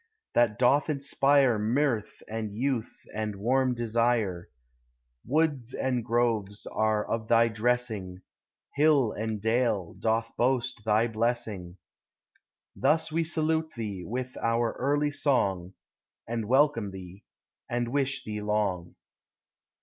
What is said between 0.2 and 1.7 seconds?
that doth inspire